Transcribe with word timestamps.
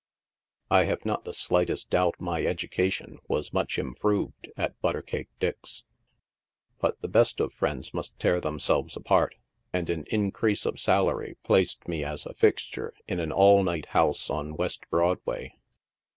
I 0.71 0.85
have 0.85 1.05
not 1.05 1.25
the 1.25 1.31
slightest 1.35 1.91
doubt 1.91 2.15
my 2.17 2.43
education 2.43 3.19
was 3.27 3.53
much 3.53 3.77
improved 3.77 4.49
at 4.57 4.81
Butter 4.81 5.03
Cake 5.03 5.29
Dick's, 5.39 5.83
but 6.79 6.99
the 7.03 7.07
best 7.07 7.39
of 7.39 7.53
friends 7.53 7.93
must 7.93 8.17
tear 8.17 8.41
themselves 8.41 8.95
apart, 8.97 9.35
and 9.71 9.91
an 9.91 10.05
increase 10.07 10.65
of 10.65 10.79
salary 10.79 11.37
placed 11.43 11.87
me 11.87 12.03
as 12.03 12.25
a 12.25 12.33
fixture 12.33 12.95
in 13.07 13.19
an 13.19 13.31
all 13.31 13.61
night 13.63 13.89
house 13.89 14.27
on 14.27 14.55
West 14.55 14.89
Broadway. 14.89 15.53